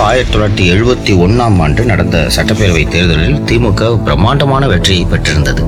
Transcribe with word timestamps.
ஆயிரத்தி 0.00 0.38
தொள்ளாயிரத்தி 0.38 0.74
எழுபத்தி 0.74 1.12
ஒன்னாம் 1.20 1.60
ஆண்டு 1.60 1.84
நடந்த 1.84 2.30
சட்டப்பேரவை 2.36 2.88
தேர்தலில் 2.88 3.34
திமுக 3.34 4.02
பிரம்மாண்டமான 4.02 4.66
வெற்றியை 4.66 5.04
பெற்றிருந்தது. 5.04 5.64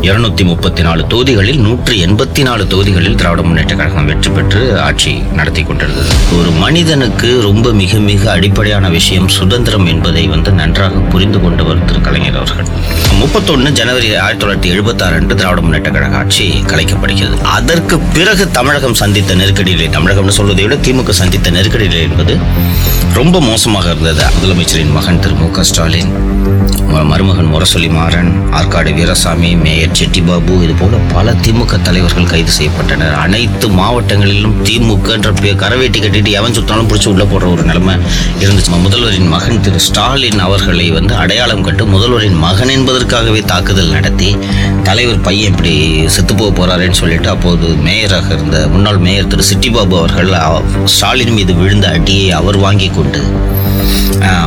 இருநூத்தி 0.00 0.44
முப்பத்தி 0.44 0.82
நாலு 0.82 1.06
தொகுதிகளில் 1.06 1.58
நூற்றி 1.58 2.04
எண்பத்தி 2.04 2.42
நாலு 2.42 2.66
தொகுதிகளில் 2.66 3.14
திராவிட 3.14 3.42
முன்னேற்ற 3.42 3.76
கழகம் 3.76 4.06
வெற்றி 4.06 4.30
பெற்று 4.30 4.80
ஆட்சி 4.80 5.12
நடத்தி 5.12 5.62
கொண்டிருந்தது. 5.62 6.08
ஒரு 6.38 6.50
மனிதனுக்கு 6.50 7.40
ரொம்ப 7.42 7.72
மிக 7.72 7.98
மிக 7.98 8.30
அடிப்படையான 8.30 8.88
விஷயம் 8.88 9.28
சுதந்திரம் 9.28 9.86
என்பதை 9.86 10.26
வந்து 10.26 10.50
நன்றாக 10.50 10.98
புரிந்து 10.98 11.40
கொண்டவர் 11.40 11.84
திரு. 11.84 12.00
கலைஞர் 12.00 12.36
அவர்கள். 12.36 12.66
முப்பத்தொன்னு 13.20 13.70
ஜனவரி 13.70 14.16
ஆயிரத்தி 14.16 14.46
தொள்ளாயிரத்தி 14.46 14.72
எழுபத்தாறு 14.72 15.14
அன்று 15.14 15.34
திராவிட 15.34 15.60
முன்னேற்ற 15.60 15.90
கழக 15.90 16.16
ஆட்சி 16.16 16.54
கலைக்கப்படுகிறது. 16.66 17.40
அதற்கு 17.42 17.98
பிறகு 17.98 18.50
தமிழகம் 18.50 18.94
சந்தித்த 18.94 19.34
நெருக்கடிகளை 19.34 19.88
தமிழகம்னு 19.88 20.28
சொல்வதை 20.28 20.66
விட 20.66 20.74
திமுக 20.74 21.10
சந்தித்த 21.10 21.50
நெருக்கடிகள் 21.50 22.00
என்பது 22.00 22.36
ரொம்ப 23.14 23.40
மோசமாக 23.40 23.90
இருந்தது. 23.90 24.22
முதலமைச்சரின் 24.36 24.92
மகன் 24.92 25.20
திரு 25.20 25.34
மு 25.34 25.50
க 25.50 25.62
ஸ்டாலின். 25.62 26.10
மருமகன் 27.04 27.50
முரசொலி 27.52 27.88
மாறன் 27.88 28.30
ஆற்காடு 28.50 28.90
வீரசாமி 28.94 29.50
மேயர் 29.56 29.96
செட்டிபாபு 30.00 30.54
இது 30.62 30.74
போல 30.74 30.96
பல 31.14 31.32
திமுக 31.32 31.82
தலைவர்கள் 31.82 32.24
கைது 32.24 32.52
செய்யப்பட்டனர். 32.58 33.14
அனைத்து 33.14 33.68
மாவட்டங்களிலும் 33.68 34.56
திமுகன்ற 34.62 35.30
கரவேட்டி 35.54 35.98
கட்டிட்டு 36.00 36.30
எவன் 36.30 36.52
சுத்தாலும் 36.52 36.88
பிடிச்சி 36.88 37.08
உள்ள 37.08 37.24
போடுற 37.24 37.50
ஒரு 37.52 37.62
நிலைமை 37.62 37.94
இருந்துச்சு 38.38 38.80
முதல்வரின் 38.84 39.28
மகன் 39.28 39.60
திரு 39.60 39.80
ஸ்டாலின் 39.80 40.38
அவர்களை 40.38 40.90
வந்து 40.90 41.14
அடையாளம் 41.14 41.62
கட்டு 41.62 41.86
முதல்வரின் 41.86 42.38
மகன் 42.38 42.68
என்பதற்காகவே 42.68 43.44
தாக்குதல் 43.44 43.88
நடத்தி 43.88 44.30
தலைவர் 44.82 45.20
பையன் 45.20 45.52
இப்படி 45.52 45.74
செத்து 46.06 46.34
போக 46.34 46.50
போறாருன்னு 46.50 46.90
சொல்லிட்டு 46.90 47.28
அப்போது 47.28 47.68
மேயராக 47.76 48.28
இருந்த 48.32 48.68
முன்னாள் 48.68 48.98
மேயர் 48.98 49.26
திரு 49.26 49.44
சிட்டிபாபு 49.50 49.98
அவர்கள் 49.98 50.32
ஸ்டாலின் 50.84 51.32
மீது 51.32 51.54
விழுந்த 51.54 51.88
அடியை 51.88 52.30
அவர் 52.30 52.56
வாங்கி 52.56 52.88
கொண்டு 52.88 53.22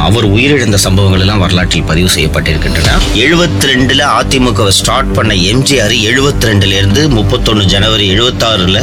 அவர் 0.02 0.26
உயிரிழந்த 0.26 0.76
சம்பவங்கள் 0.78 1.20
எல்லாம் 1.20 1.40
வரலாற்றில் 1.40 1.84
பதிவு 1.84 2.10
செய்யப்பட்டிருக்கின்றன. 2.10 2.92
எழுபத்தி 3.16 3.68
ரெண்டுல 3.68 4.04
அதிமுக 4.20 4.70
ஸ்டார்ட் 4.70 5.14
பண்ண 5.14 5.34
எம்ஜிஆர் 5.52 5.96
எழுபத்தி 6.04 6.48
ரெண்டுல 6.48 6.78
இருந்து 6.78 7.10
முப்பத்தொன்னு 7.10 7.66
ஜனவரி 7.66 8.10
எழுபத்தாறுல 8.14 8.80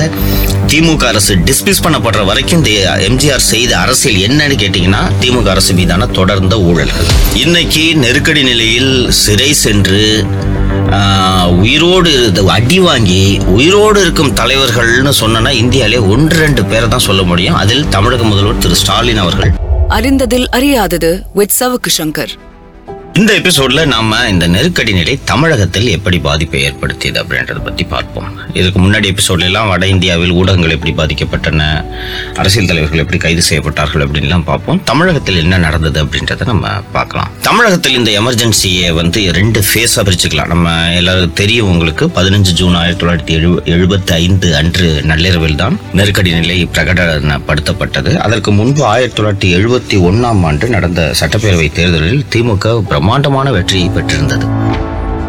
திமுக 0.68 1.06
அரசு 1.06 1.34
டிஸ்மிஸ் 1.44 1.82
பண்ணப்படுற 1.82 2.24
வரைக்கும் 2.24 2.58
இந்த 2.58 2.70
எம்ஜிஆர் 3.08 3.38
செய்த 3.44 3.78
அரசியல் 3.78 4.20
என்னன்னு 4.20 4.54
கேட்டீங்கன்னா 4.54 5.02
திமுக 5.20 5.48
அரசு 5.48 5.74
மீதான 5.74 6.06
தொடர்ந்த 6.12 6.56
ஊழல்கள். 6.60 7.08
இன்னைக்கு 7.34 7.94
நெருக்கடி 7.96 8.42
நிலையில் 8.42 9.10
சிறை 9.12 9.52
சென்று 9.56 10.04
ஆஹ், 10.90 11.48
உயிரோடு 11.58 12.10
அடி 12.48 12.78
வாங்கி 12.78 13.22
உயிரோடு 13.46 14.00
இருக்கும் 14.00 14.34
தலைவர்கள்னு 14.34 15.10
சொன்னா 15.10 15.50
இந்தியாவிலே 15.54 15.98
ஒன்று 16.08 16.36
ரெண்டு 16.36 16.64
பேரை 16.64 16.88
தான் 16.88 16.98
சொல்ல 16.98 17.22
முடியும். 17.22 17.54
அதில் 17.54 17.88
தமிழக 17.88 18.22
முதல்வர் 18.24 18.58
திரு 18.58 18.74
ஸ்டாலின் 18.74 19.18
அவர்கள். 19.18 19.52
அறிந்ததில் 19.88 20.48
அறியாதது 20.48 21.22
வித் 21.34 21.50
சவுக்கு 21.60 21.88
சங்கர். 21.98 22.28
இந்த 23.18 23.32
எபிசோட்ல 23.40 23.80
நாம 23.90 24.16
இந்த 24.30 24.46
நெருக்கடி 24.52 24.92
நிலை 24.96 25.12
தமிழகத்தில் 25.30 25.88
எப்படி 25.96 26.18
பாதிப்பை 26.24 26.60
ஏற்படுத்தியது 26.68 27.18
அப்படின்றத 27.20 27.60
பத்தி 27.66 27.84
பார்ப்போம். 27.92 28.30
இதுக்கு 28.60 28.78
முன்னாடி 28.84 29.06
எபிசோட்ல 29.12 29.46
எல்லாம் 29.50 29.68
வட 29.72 29.84
இந்தியாவில் 29.92 30.32
ஊடகங்கள் 30.38 30.74
எப்படி 30.76 30.92
பாதிக்கப்பட்டன 31.00 31.60
அரசியல் 32.40 32.68
தலைவர்கள் 32.70 33.02
எப்படி 33.02 33.18
கைது 33.24 33.42
செய்யப்பட்டார்கள் 33.48 34.04
அப்படின்லாம் 34.06 34.46
பார்ப்போம். 34.48 34.80
தமிழகத்தில் 34.90 35.38
என்ன 35.42 35.60
நடந்தது 35.66 36.00
அப்படின்றத 36.04 36.48
நம்ம 36.50 36.72
பார்க்கலாம். 36.96 37.30
தமிழகத்தில் 37.48 37.98
இந்த 38.00 38.10
எமர்ஜென்சியை 38.22 38.88
வந்து 39.00 39.22
ரெண்டு 39.38 39.62
ஃபேஸா 39.68 40.04
பிரிச்சுக்கலாம். 40.08 40.50
நம்ம 40.54 40.72
எல்லாரும் 41.02 41.36
தெரியும் 41.42 41.70
உங்களுக்கு 41.74 42.06
பதினஞ்சு 42.18 42.54
ஜூன் 42.62 42.76
ஆயிரத்தி 42.80 43.02
தொள்ளாயிரத்தி 43.04 43.36
எழு 43.38 43.52
எழுபத்தி 43.76 44.14
ஐந்து 44.24 44.50
அன்று 44.62 44.90
நள்ளிரவில் 45.12 45.60
தான் 45.62 45.78
நெருக்கடி 46.00 46.32
நிலை 46.40 46.58
பிரகடனப்படுத்தப்பட்டது. 46.74 48.12
அதற்கு 48.26 48.52
முன்பு 48.60 48.84
ஆயிரத்தி 48.94 49.18
தொள்ளாயிரத்தி 49.20 49.54
எழுபத்தி 49.60 49.98
ஒன்னாம் 50.10 50.44
ஆண்டு 50.50 50.74
நடந்த 50.76 51.08
சட்டப்பேரவை 51.22 51.70
தேர்தலில் 51.80 52.26
திமுக 52.34 52.76
பிரம்மாண்டமான 53.04 53.50
வெற்றியை 53.50 53.88
பெற்றிருந்தது. 53.88 54.46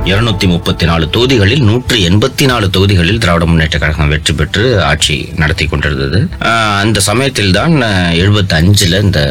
இருநூத்தி 0.10 0.48
முப்பத்தி 0.52 0.86
நாலு 0.90 1.06
தொகுதிகளில் 1.14 1.62
நூற்றி 1.68 2.00
எண்பத்தி 2.08 2.46
நாலு 2.50 2.66
தொகுதிகளில் 2.76 3.22
திராவிட 3.22 3.46
முன்னேற்ற 3.50 3.78
கழகம் 3.84 4.12
வெற்றி 4.14 4.34
பெற்று 4.40 4.64
ஆட்சி 4.90 5.16
நடத்தி 5.42 5.66
கொண்டிருந்தது. 5.72 6.20
அந்த 6.82 7.00
சமயத்தில் 7.08 7.56
தான் 7.58 7.76
எழுபத்தி 8.22 8.54
அஞ்சுல 8.58 9.00
இந்த 9.06 9.22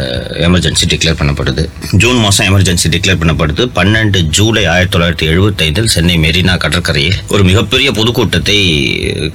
எமர்ஜென்சி 0.46 0.86
டிக்ளேர் 0.92 1.18
பண்ணப்படுது. 1.20 1.64
ஜூன் 2.02 2.18
மாசம் 2.24 2.48
எமர்ஜென்சி 2.50 2.90
டிக்ளேர் 2.94 3.20
பண்ணப்படுது. 3.20 3.64
பன்னெண்டு 3.78 4.20
ஜூலை 4.38 4.64
ஆயிரத்தி 4.72 4.94
தொள்ளாயிரத்தி 4.96 5.28
எழுபத்தி 5.34 5.64
ஐந்தில் 5.68 5.92
சென்னை 5.94 6.16
மெரினா 6.24 6.56
கடற்கரையில் 6.64 7.20
ஒரு 7.36 7.44
மிகப்பெரிய 7.50 7.90
பொதுக்கூட்டத்தை 8.00 8.58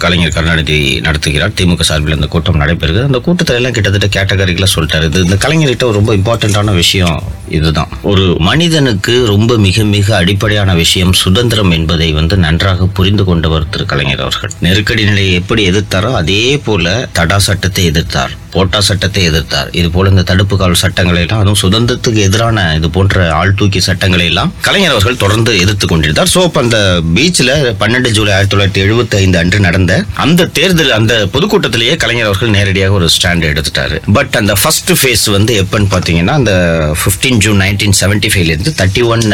கலைஞர் 0.04 0.36
கருணாநிதி 0.38 0.80
நடத்துகிறார். 1.08 1.56
திமுக 1.62 1.88
சார்பில் 1.92 2.18
அந்த 2.20 2.30
கூட்டம் 2.36 2.62
நடைபெறுகிறது. 2.64 3.10
அந்த 3.12 3.22
கூட்டத்தில் 3.30 3.60
எல்லாம் 3.62 3.78
கிட்டத்தட்ட 3.80 4.10
கேட்டகரிகளா 4.18 4.72
சொல்லிட்டாரு. 4.76 5.10
இது 5.12 5.26
இந்த 5.30 5.40
கலைஞர்கிட்ட 5.46 5.90
ஒரு 5.92 6.00
ரொம்ப 6.02 6.14
இம்பார்ட்டன்டான 6.22 6.76
விஷயம் 6.84 7.18
இதுதான். 7.58 7.92
ஒரு 8.12 8.26
மனிதனுக்கு 8.50 9.14
ரொம்ப 9.34 9.52
மிக 9.68 9.84
மிக 9.96 10.08
அடிப்படையான 10.22 10.74
விஷயம் 10.84 11.16
சுதந்திரம் 11.30 11.74
என்பதை 11.78 12.10
வந்து 12.20 12.36
நன்றாக 12.44 12.86
புரிந்து 12.98 13.24
கொண்டவர் 13.30 13.70
திரு. 13.74 13.84
கலைஞர் 13.92 14.24
அவர்கள். 14.26 14.54
நெருக்கடி 14.66 15.04
நிலையை 15.10 15.34
எப்படி 15.42 15.62
எதிர்த்தாரோ 15.72 16.12
அதே 16.22 16.44
போல 16.68 16.94
தடா 17.18 17.40
சட்டத்தை 17.48 17.84
எதிர்த்தார் 17.94 18.36
போட்டா 18.54 18.80
சட்டத்தை 18.86 19.24
எதிர்த்தார். 19.30 19.68
இது 19.80 19.88
போல 19.96 20.10
இந்த 20.14 20.24
தடுப்பு 20.30 20.56
கால் 20.60 20.80
சட்டங்களை 20.84 21.20
எல்லாம் 21.24 21.42
அதுவும் 21.42 21.60
சுதந்திரத்துக்கு 21.64 22.22
எதிரான 22.28 22.64
இது 22.78 22.88
போன்ற 22.96 23.26
ஆள் 23.40 23.54
தூக்கி 23.60 23.80
சட்டங்களை 23.88 24.26
எல்லாம் 24.30 24.52
கலைஞர் 24.68 24.94
அவர்கள் 24.94 25.20
தொடர்ந்து 25.24 25.52
எதிர்த்து 25.64 25.88
கொண்டிருந்தார். 25.92 26.32
சோ 26.34 26.42
அந்த 26.62 26.78
பீச்ல 27.18 27.50
பன்னெண்டு 27.82 28.12
ஜூலை 28.16 28.32
ஆயிரத்தி 28.36 28.54
தொள்ளாயிரத்தி 28.54 28.82
எழுபத்தி 28.86 29.18
ஐந்து 29.20 29.38
அன்று 29.42 29.60
நடந்த 29.68 29.92
அந்த 30.26 30.48
தேர்தல் 30.60 30.96
அந்த 30.98 31.14
பொதுக்கூட்டத்திலேயே 31.36 31.94
கலைஞர் 32.04 32.30
அவர்கள் 32.30 32.56
நேரடியாக 32.58 32.98
ஒரு 33.00 33.10
ஸ்டாண்ட் 33.18 33.48
எடுத்துட்டாரு. 33.52 34.00
பட் 34.18 34.34
அந்த 34.42 34.56
ஃபர்ஸ்ட் 34.62 34.94
ஃபேஸ் 35.02 35.28
வந்து 35.38 35.54
எப்பன்னு 35.64 35.92
பாத்தீங்கன்னா 35.94 36.36
அந்த 36.42 36.56
15 37.04 37.40
ஜூன் 37.46 37.62
நைன்டீன் 37.66 37.98
செவன்டி 38.02 38.32
ஃபைவ்ல 38.34 38.56
இருந்து 38.56 38.74
thirty 38.82 39.06
one 39.14 39.28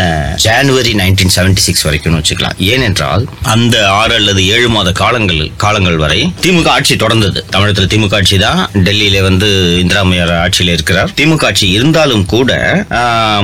January 0.48 0.94
nineteen 1.04 1.34
seventy 1.38 1.64
six 1.70 1.85
வரைக்கும் 1.88 2.18
வச்சுக்கலாம். 2.20 2.58
ஏனென்றால் 2.74 3.24
அந்த 3.54 3.76
ஆறு 4.02 4.14
அல்லது 4.20 4.42
ஏழு 4.56 4.70
மாத 4.76 4.90
காலங்கள் 5.02 5.42
காலங்கள் 5.64 5.98
வரை 6.04 6.20
திமுக 6.46 6.70
ஆட்சி 6.76 6.96
தொடர்ந்தது. 7.04 7.40
தமிழகத்தில் 7.54 7.92
திமுக 7.94 8.16
ஆட்சி 8.20 8.38
தான் 8.46 8.62
டெல்லியில 8.88 9.22
வந்து 9.28 9.50
இந்திராமையார் 9.84 10.34
ஆட்சியில் 10.44 10.74
இருக்கிறார். 10.76 11.12
திமுக 11.20 11.46
ஆட்சி 11.50 11.68
இருந்தாலும் 11.78 12.26
கூட 12.34 12.52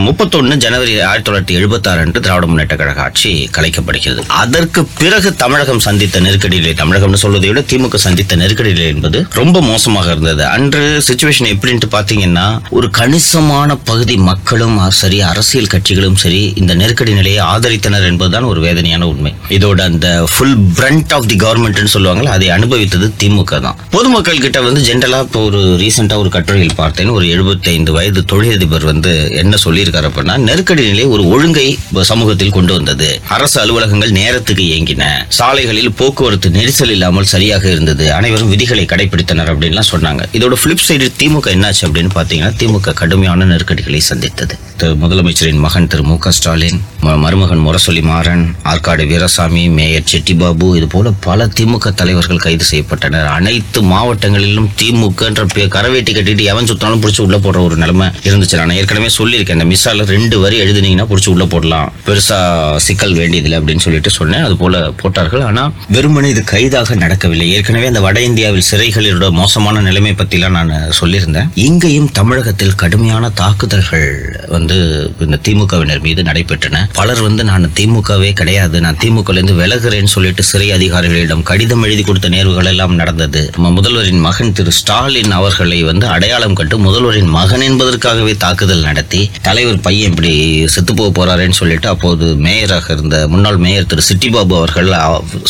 முப்பத்தொன்னு 0.07 0.57
ஜனவரி 0.65 0.93
ஆயிரத்தி 1.09 1.27
தொள்ளாயிரத்தி 1.29 1.57
எழுபத்தி 1.59 1.89
ஆறு 1.91 2.03
அன்று 2.05 2.23
திராவிட 2.25 2.45
முன்னேற்ற 2.51 2.75
கழக 2.81 3.01
ஆட்சி 3.07 3.31
கலைக்கப்படுகிறது. 3.57 4.23
அதற்கு 4.43 4.83
பிறகு 5.01 5.29
தமிழகம் 5.43 5.83
சந்தித்த 5.87 6.21
நெருக்கடிகளை 6.27 6.73
தமிழகம்னு 6.81 7.21
சொல்வதை 7.25 7.49
விட 7.51 7.63
திமுக 7.71 8.01
சந்தித்த 8.07 8.39
நெருக்கடிகள் 8.43 8.91
என்பது 8.93 9.19
ரொம்ப 9.41 9.61
மோசமாக 9.69 10.09
இருந்தது. 10.15 10.43
அன்று 10.55 10.83
சுச்சுவேஷன் 11.07 11.51
எப்படின்ட்டு 11.53 11.89
பாத்தீங்கன்னா 11.97 12.47
ஒரு 12.77 12.89
கணிசமான 12.99 13.69
பகுதி 13.89 14.17
மக்களும் 14.29 14.77
சரி 15.01 15.17
அரசியல் 15.31 15.71
கட்சிகளும் 15.73 16.19
சரி 16.23 16.41
இந்த 16.61 16.73
நெருக்கடி 16.81 17.13
நிலையை 17.19 17.41
ஆதரித்தனர் 17.53 18.07
என்பது 18.09 18.30
என்பதுதான் 18.31 18.51
ஒரு 18.51 18.59
வேதனையான 18.67 19.03
உண்மை. 19.11 19.31
இதோட 19.57 19.79
அந்த 19.89 20.07
ஃபுல் 20.33 20.57
பிரண்ட் 20.77 21.11
ஆஃப் 21.17 21.27
தி 21.31 21.35
கவர்மெண்ட்னு 21.43 21.91
சொல்லுவாங்கல்ல 21.95 22.33
அதை 22.37 22.47
அனுபவித்தது 22.57 23.07
திமுக 23.21 23.59
தான். 23.65 23.77
பொதுமக்கள் 23.95 24.43
கிட்ட 24.45 24.59
வந்து 24.67 24.81
ஜென்ரலா 24.89 25.19
இப்போ 25.25 25.39
ஒரு 25.49 25.61
ரீசெண்டா 25.81 26.15
ஒரு 26.23 26.29
கட்டுரையில் 26.35 26.77
பார்த்தேன். 26.81 27.11
ஒரு 27.17 27.25
75 27.33 27.95
வயது 27.97 28.21
தொழிலதிபர் 28.31 28.85
வந்து 28.91 29.13
என்ன 29.41 29.59
சொல்லியிருக்காரு 29.65 30.09
அப்படின்னா 30.09 30.35
நெருக்கடி 30.47 30.85
நிலை 30.91 31.05
ஒரு 31.15 31.23
ஒழுங்கை 31.33 31.67
சமூகத்தில் 32.11 32.55
கொண்டு 32.57 32.73
வந்தது. 32.77 33.09
அரசு 33.35 33.57
அலுவலகங்கள் 33.63 34.15
நேரத்துக்கு 34.19 34.63
இயங்கின. 34.71 35.03
சாலைகளில் 35.39 35.91
போக்குவரத்து 35.99 36.49
நெரிசல் 36.59 36.93
இல்லாமல் 36.95 37.31
சரியாக 37.33 37.65
இருந்தது. 37.75 38.05
அனைவரும் 38.19 38.51
விதிகளை 38.53 38.85
கடைபிடித்தனர் 38.93 39.51
அப்படின்லாம் 39.53 39.91
சொன்னாங்க. 39.93 40.23
இதோட 40.37 40.55
பிளிப் 40.63 40.85
சைடு 40.87 41.07
திமுக 41.21 41.47
என்னாச்சு 41.55 41.85
அப்படின்னு 41.87 42.13
பாத்தீங்கன்னா 42.17 42.53
திமுக 42.61 42.97
கடுமையான 43.03 43.47
நெருக்கடிகளை 43.53 44.01
சந்தித்தது. 44.11 44.55
முதலமைச்சரின் 45.01 45.63
மகன் 45.65 45.89
திரு 45.91 46.03
மு 46.07 46.15
க 46.23 46.31
ஸ்டாலின் 46.37 46.79
மருமகன் 47.23 47.61
முரசொலி 47.65 48.01
குமாரன் 48.21 48.55
ஆற்காடு 48.63 49.07
வீரசாமி 49.07 49.69
மேயர் 49.69 50.03
செட்டிபாபு 50.11 50.75
இது 50.75 50.87
போல 50.87 51.11
பல 51.19 51.45
திமுக 51.45 51.93
தலைவர்கள் 51.93 52.37
கைது 52.37 52.65
செய்யப்பட்டனர். 52.71 53.25
அனைத்து 53.25 53.81
மாவட்டங்களிலும் 53.81 54.69
திமுகன்ற 54.81 55.45
பே- 55.55 55.67
கரவேட்டி 55.67 56.09
கட்டிட்டு 56.09 56.41
எவன் 56.41 56.65
சுத்தாலும் 56.65 57.01
பிடிச்சி 57.01 57.21
உள்ள 57.21 57.37
போடுற 57.37 57.63
ஒரு 57.63 57.75
நிலைமை 57.75 58.07
இருந்துச்சு. 58.23 58.55
நான் 58.55 58.69
ஏற்கனவே 58.69 59.07
சொல்லியிருக்கேன் 59.17 59.61
இந்த 59.61 59.65
மிஸ்ஸால 59.65 60.05
ரெண்டு 60.05 60.39
வரி 60.39 60.61
எழுதுனீங்கன்னா 60.61 61.05
பிடிச்சி 61.05 61.29
உள்ள 61.29 61.45
போடலாம். 61.45 61.93
பெருசா 62.05 62.75
சிக்கல் 62.75 63.13
வேண்டியதில்லை 63.13 63.59
அப்படின்னு 63.59 63.79
சொல்லிட்டு 63.79 64.09
சொன்னேன். 64.09 64.43
அது 64.43 64.57
போல 64.57 64.91
போட்டார்கள். 64.91 65.41
ஆனா 65.41 65.71
வெறுமனே 65.89 66.29
இது 66.29 66.43
கைதாக 66.43 66.95
நடக்கவில்லை. 66.95 67.51
ஏற்கனவே 67.51 67.87
அந்த 67.87 68.01
வட 68.01 68.21
இந்தியாவில் 68.21 68.63
சிறைகளோட 68.71 69.31
மோசமான 69.31 69.81
நிலைமை 69.81 70.11
பத்திலாம் 70.11 70.49
நான் 70.49 70.73
சொல்லியிருந்தேன். 70.99 71.49
இங்கேயும் 71.55 72.11
தமிழகத்தில் 72.11 72.75
கடுமையான 72.75 73.29
தாக்குதல்கள் 73.29 74.39
வந்து 74.47 75.11
இந்த 75.19 75.39
திமுகவினர் 75.47 76.01
மீது 76.01 76.21
நடைபெற்றன. 76.21 76.89
பலர் 76.93 77.19
வந்து 77.19 77.43
நான் 77.43 77.71
திமுக 77.79 78.09
திமுகவே 78.11 78.31
கிடையாது. 78.39 78.77
நான் 78.83 78.97
திமுகலேருந்து 79.01 79.53
விலகுறேன்னு 79.59 80.11
சொல்லிட்டு 80.13 80.43
சிறை 80.49 80.65
அதிகாரிகளிடம் 80.77 81.43
கடிதம் 81.49 81.83
எழுதி 81.87 82.03
கொடுத்த 82.03 82.29
நேர்வுகள் 82.33 82.69
எல்லாம் 82.71 82.95
நடந்தது. 83.01 83.41
நம்ம 83.55 83.69
முதல்வரின் 83.77 84.21
மகன் 84.25 84.51
திரு 84.57 84.71
ஸ்டாலின் 84.79 85.33
அவர்களை 85.37 85.77
வந்து 85.89 86.05
அடையாளம் 86.15 86.57
கண்டு 86.59 86.77
முதல்வரின் 86.87 87.31
மகன் 87.37 87.63
என்பதற்காகவே 87.67 88.33
தாக்குதல் 88.43 88.85
நடத்தி 88.89 89.21
தலைவர் 89.47 89.79
பையன் 89.87 90.11
இப்படி 90.11 90.33
செத்து 90.75 90.95
போக 90.99 91.09
போறாருன்னு 91.19 91.59
சொல்லிட்டு 91.61 91.89
அப்போது 91.93 92.27
மேயராக 92.47 92.93
இருந்த 92.97 93.17
முன்னாள் 93.33 93.61
மேயர் 93.65 93.89
திரு 93.93 94.07
சிட்டிபாபு 94.09 94.57
அவர்கள் 94.59 94.91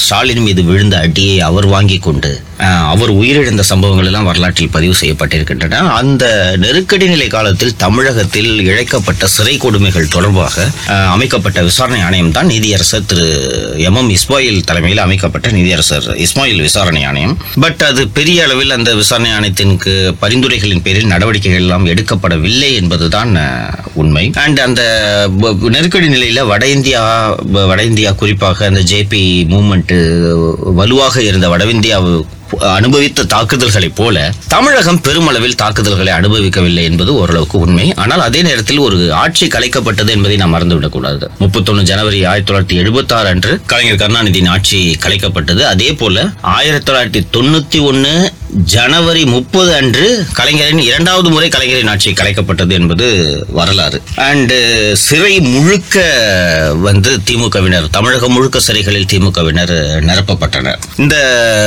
ஸ்டாலின் 0.03 0.45
மீது 0.47 0.63
விழுந்த 0.69 0.97
அடியை 1.07 1.37
அவர் 1.49 1.69
வாங்கி 1.75 1.99
கொண்டு 2.07 2.33
அவர் 2.93 3.11
உயிரிழந்த 3.19 3.63
சம்பவங்கள் 3.69 4.07
எல்லாம் 4.09 4.27
வரலாற்றில் 4.29 4.71
பதிவு 4.75 4.95
செய்யப்பட்டிருக்கின்றன. 5.01 5.79
அந்த 5.99 6.25
நெருக்கடி 6.63 7.05
நிலை 7.11 7.27
காலத்தில் 7.35 7.75
தமிழகத்தில் 7.83 8.51
இழைக்கப்பட்ட 8.69 9.27
சிறை 9.35 9.55
கொடுமைகள் 9.63 10.11
தொடர்பாக 10.15 10.65
அமைக்கப்பட்ட 11.15 11.59
விசாரணை 11.69 12.01
ஆணையம் 12.07 12.33
தான் 12.37 12.49
நீதியரசர் 12.53 13.07
திரு 13.11 13.27
எம் 13.87 13.97
எம் 14.01 14.11
இஸ்மாயில் 14.17 14.59
தலைமையில் 14.69 15.03
அமைக்கப்பட்ட 15.05 15.49
நீதியரசர் 15.57 16.07
இஸ்மாயில் 16.25 16.61
விசாரணை 16.67 17.03
ஆணையம். 17.11 17.35
பட் 17.65 17.83
அது 17.89 18.03
பெரிய 18.17 18.39
அளவில் 18.47 18.75
அந்த 18.77 18.91
விசாரணை 19.01 19.31
ஆணையத்திற்கு 19.37 19.93
பரிந்துரைகளின் 20.23 20.83
பேரில் 20.87 21.11
நடவடிக்கைகள் 21.13 21.63
எல்லாம் 21.65 21.87
எடுக்கப்படவில்லை 21.93 22.71
என்பதுதான் 22.81 23.33
உண்மை. 24.01 24.25
அண்ட் 24.43 24.61
அந்த 24.67 24.83
நெருக்கடி 25.77 26.09
நிலையில் 26.15 26.43
வட 26.51 26.63
இந்தியா 26.75 27.01
வட 27.71 27.81
இந்தியா 27.91 28.11
குறிப்பாக 28.21 28.65
அந்த 28.71 28.83
ஜேபி 28.93 29.23
மூமெண்ட் 29.55 29.95
வலுவாக 30.81 31.15
இருந்த 31.29 31.49
வட 31.53 31.63
அனுபவித்த 32.59 33.23
தாக்குதல்களைப் 33.23 33.95
போல 33.95 34.33
தமிழகம் 34.47 35.01
பெருமளவில் 35.01 35.55
தாக்குதல்களை 35.55 36.13
அனுபவிக்கவில்லை 36.13 36.83
என்பது 36.83 37.15
ஓரளவுக்கு 37.15 37.59
உண்மை. 37.59 37.93
ஆனால் 37.93 38.21
அதே 38.21 38.41
நேரத்தில் 38.41 38.77
ஒரு 38.77 39.13
ஆட்சி 39.13 39.47
கலைக்கப்பட்டது 39.47 40.09
என்பதை 40.09 40.37
நாம் 40.37 40.53
மறந்துவிடக்கூடாது. 40.53 41.27
முப்பத்தொன்னு 41.39 41.81
ஜனவரி 41.81 42.25
ஆயிரத்தி 42.25 42.53
தொள்ளாயிரத்தி 42.53 42.81
எழுபத்தி 42.81 43.13
ஆறு 43.13 43.27
அன்று 43.27 43.61
கலைஞர் 43.65 43.95
கருணாநிதியின் 43.95 44.47
ஆட்சி 44.47 44.97
கலைக்கப்பட்டது. 45.03 45.61
அதே 45.61 45.93
போல 45.93 46.29
ஆயிரத்தி 46.41 46.91
தொள்ளாயிரத்தி 46.91 47.23
தொண்ணூத்தி 47.33 47.81
ஒன்னு 47.81 48.33
ஜனவரி 48.51 49.25
முப்பது 49.25 49.75
அன்று 49.75 50.25
கலைஞரின் 50.33 50.79
இரண்டாவது 50.79 51.29
முறை 51.29 51.49
கலைஞரின் 51.49 51.87
ஆட்சி 51.87 52.13
கலைக்கப்பட்டது 52.13 52.69
என்பது 52.69 53.05
வரலாறு. 53.49 54.01
அண்டு 54.15 54.57
சிறை 54.95 55.39
முழுக்க 55.39 55.95
வந்து 56.81 57.21
திமுகவினர் 57.29 57.89
தமிழகம் 57.89 58.31
முழுக்க 58.31 58.59
சிறைகளில் 58.59 59.07
திமுகவினர் 59.13 60.01
நிரப்பப்பட்டனர். 60.01 60.79
இந்த 60.97 61.15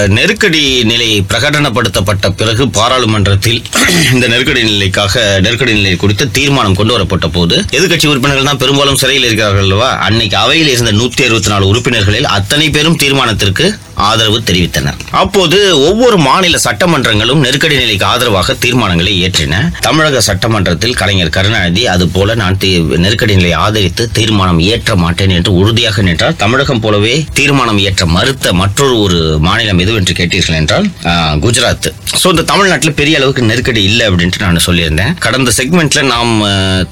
நெருக்கடி 0.08 0.84
நிலை 0.84 1.24
பிரகடனப்படுத்தப்பட்ட 1.30 2.30
பிறகு 2.30 2.68
பாராளுமன்றத்தில் 2.68 3.62
இந்த 4.14 4.28
நெருக்கடி 4.28 4.62
நிலைக்காக 4.62 5.40
நெருக்கடி 5.40 5.72
நிலை 5.72 5.96
குறித்து 5.96 6.30
தீர்மானம் 6.30 6.74
கொண்டு 6.74 6.92
வரப்பட்ட 6.92 7.28
போது 7.28 7.56
எதிர்கட்சி 7.70 8.06
உறுப்பினர்கள் 8.06 8.44
தான் 8.44 8.56
பெரும்பாலும் 8.56 8.96
சிறையில் 8.96 9.24
இருக்கிறார்கள் 9.24 9.62
அல்லவா? 9.62 9.90
அன்னைக்கு 9.98 10.36
அவையில் 10.36 10.68
இருந்த 10.68 10.92
நூத்தி 10.92 11.24
அறுபத்தி 11.24 11.48
நாலு 11.48 11.66
உறுப்பினர்களில் 11.66 12.24
அத்தனை 12.24 12.70
பேரும் 12.70 12.96
தீர்மானத்திற்கு 12.96 13.66
ஆதரவு 14.08 14.38
தெரிவித்தனர் 14.48 14.98
அப்போது 15.22 15.58
ஒவ்வொரு 15.88 16.16
மாநில 16.28 16.58
சட்டமன்றங்களும் 16.66 17.42
நெருக்கடி 17.44 17.76
நிலைக்கு 17.82 18.06
ஆதரவாக 18.12 18.56
தீர்மானங்களை 18.64 19.12
இயற்றின 19.20 19.60
தமிழக 19.86 20.20
சட்டமன்றத்தில் 20.28 20.96
கலைஞர் 21.00 21.34
கருணாநிதி 21.36 21.82
அதுபோல 21.94 22.34
நான் 22.42 22.58
நெருக்கடி 23.04 23.34
நிலையை 23.40 23.58
ஆதரித்து 23.64 24.04
தீர்மானம் 24.18 24.60
இயற்ற 24.66 24.92
மாட்டேன் 25.02 25.34
என்று 25.36 25.52
உறுதியாக 25.60 26.02
நின்றார். 26.08 26.36
தமிழகம் 26.42 26.82
போலவே 26.84 27.14
தீர்மானம் 27.38 27.80
இயற்ற 27.82 28.04
மறுத்த 28.16 28.52
மற்றொரு 28.60 28.94
ஒரு 29.04 29.18
மாநிலம் 29.46 29.80
எது 29.84 29.92
என்று 30.00 30.14
கேட்டீர்கள் 30.20 30.58
என்றால் 30.60 30.86
குஜராத். 31.44 31.88
சோ 32.20 32.26
இந்த 32.34 32.44
தமிழ்நாட்டில் 32.52 32.96
பெரிய 33.00 33.18
அளவுக்கு 33.20 33.48
நெருக்கடி 33.50 33.82
இல்லை 33.90 34.04
அப்படின்ட்டு 34.08 34.42
நான் 34.44 34.64
சொல்லியிருந்தேன். 34.66 35.12
கடந்த 35.26 35.52
செக்மெண்ட்ல 35.58 36.02
நாம் 36.12 36.32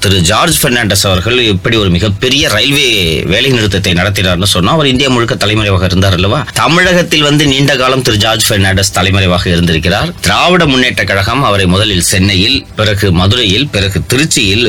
திரு 0.03 0.17
ஜார்ஜ் 0.31 0.59
பெர்னாண்டஸ் 0.63 1.05
அவர்கள் 1.09 1.37
எப்படி 1.53 1.75
ஒரு 1.83 1.89
மிகப்பெரிய 1.97 2.49
ரயில்வே 2.55 2.87
வேலை 3.33 3.51
நிறுத்தத்தை 3.57 3.93
நடத்தினார்னு 4.01 4.49
சொன்னா 4.55 4.73
அவர் 4.77 4.91
இந்தியா 4.93 5.09
முழுக்க 5.15 5.35
தலைமறைவாக 5.43 5.89
இருந்தார் 5.91 6.17
அல்லவா? 6.19 6.39
தமிழக 6.61 6.92
தமிழகத்தில் 6.93 7.27
வந்து 7.27 7.45
நீண்ட 7.51 7.73
காலம் 7.79 8.03
திரு 8.07 8.17
ஜார்ஜ் 8.23 8.43
பெர்னாண்டஸ் 8.49 8.91
தலைமறைவாக 8.95 9.45
இருந்திருக்கிறார். 9.51 10.09
திராவிட 10.25 10.63
முன்னேற்ற 10.71 11.03
கழகம் 11.11 11.41
அவரை 11.47 11.65
முதலில் 11.71 12.03
சென்னையில் 12.09 12.57
பிறகு 12.79 13.07
மதுரையில் 13.19 13.65
பிறகு 13.75 13.99
திருச்சியில் 14.11 14.65